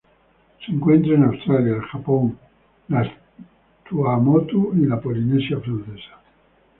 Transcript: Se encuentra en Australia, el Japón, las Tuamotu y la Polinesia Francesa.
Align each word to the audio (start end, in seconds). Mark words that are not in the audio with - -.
Se 0.65 0.71
encuentra 0.71 1.13
en 1.13 1.25
Australia, 1.25 1.75
el 1.75 1.81
Japón, 1.83 2.35
las 2.87 3.07
Tuamotu 3.87 4.73
y 4.73 4.87
la 4.87 4.99
Polinesia 4.99 5.59
Francesa. 5.59 6.19